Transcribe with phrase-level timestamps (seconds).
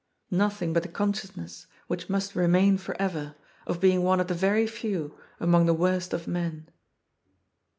[0.31, 3.35] Nothing but the consciousness, which must remain forever,
[3.67, 6.65] of being one of the very few among the worst of men.